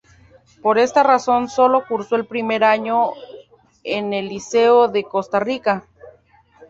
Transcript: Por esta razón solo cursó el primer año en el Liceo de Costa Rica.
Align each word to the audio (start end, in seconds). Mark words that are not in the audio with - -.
Por 0.63 0.79
esta 0.79 1.03
razón 1.03 1.47
solo 1.47 1.83
cursó 1.87 2.15
el 2.15 2.25
primer 2.25 2.63
año 2.63 3.11
en 3.83 4.13
el 4.13 4.29
Liceo 4.29 4.87
de 4.87 5.03
Costa 5.03 5.39
Rica. 5.39 5.85